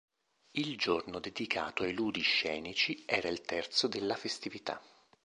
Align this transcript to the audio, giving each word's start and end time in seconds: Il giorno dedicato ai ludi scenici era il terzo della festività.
Il 0.53 0.79
giorno 0.79 1.19
dedicato 1.19 1.83
ai 1.83 1.93
ludi 1.93 2.21
scenici 2.21 3.03
era 3.05 3.27
il 3.29 3.41
terzo 3.41 3.85
della 3.85 4.15
festività. 4.15 4.81